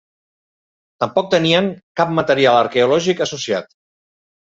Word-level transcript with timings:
Tampoc 1.03 1.27
tenien 1.33 1.67
cap 2.01 2.13
material 2.21 2.57
arqueològic 2.61 3.21
associat. 3.27 3.71